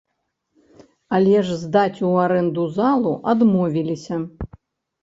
Але 1.17 1.37
ж 1.49 1.59
здаць 1.65 1.99
ў 2.07 2.25
арэнду 2.25 2.67
залу 2.79 3.13
адмовіліся. 3.37 4.15